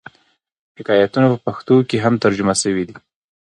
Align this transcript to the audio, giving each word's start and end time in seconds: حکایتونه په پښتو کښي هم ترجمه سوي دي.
حکایتونه 0.77 1.27
په 1.31 1.37
پښتو 1.45 1.75
کښي 1.89 1.97
هم 2.05 2.13
ترجمه 2.23 2.53
سوي 2.63 2.83
دي. 2.87 2.95